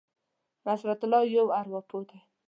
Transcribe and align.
نصرت 0.65 0.99
الله 1.05 1.21
یو 1.35 1.47
ارواپوه 1.59 2.03
دی. 2.09 2.19